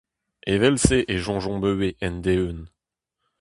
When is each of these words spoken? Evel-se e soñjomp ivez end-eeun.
Evel-se 0.53 0.97
e 1.13 1.15
soñjomp 1.25 1.63
ivez 1.71 1.95
end-eeun. 2.05 2.59